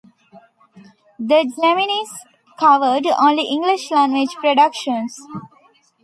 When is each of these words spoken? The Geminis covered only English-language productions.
The 1.19 1.47
Geminis 1.55 2.25
covered 2.57 3.05
only 3.05 3.43
English-language 3.43 4.33
productions. 4.37 5.15